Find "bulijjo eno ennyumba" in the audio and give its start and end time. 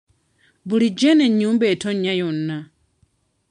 0.67-1.65